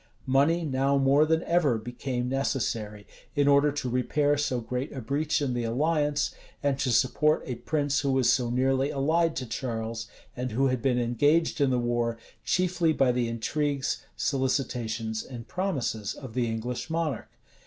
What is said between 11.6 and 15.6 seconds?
in the war chiefly by the intrigues, solicitations, and